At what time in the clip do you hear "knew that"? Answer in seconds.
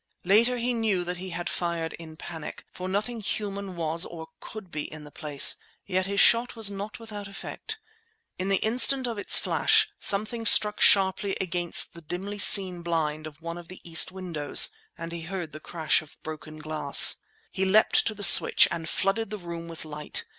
0.73-1.17